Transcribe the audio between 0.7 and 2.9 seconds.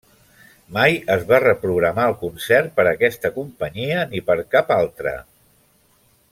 Mai es va reprogramar el concert per